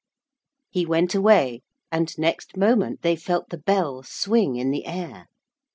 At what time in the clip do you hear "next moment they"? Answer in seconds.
2.17-3.15